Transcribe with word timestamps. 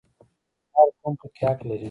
هر 0.75 0.87
قوم 1.01 1.13
پکې 1.19 1.41
حق 1.47 1.59
لري 1.67 1.79